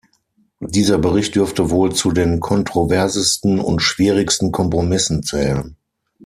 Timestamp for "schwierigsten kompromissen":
3.83-5.21